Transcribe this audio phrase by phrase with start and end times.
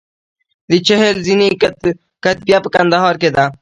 [0.69, 1.49] د چهل زینې
[2.23, 3.45] کتیبه په کندهار کې ده